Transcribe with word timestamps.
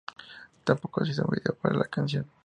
Tampoco 0.63 1.05
se 1.05 1.11
hizo 1.11 1.21
un 1.25 1.29
video 1.35 1.53
para 1.53 1.75
la 1.75 1.85
canción. 1.85 2.25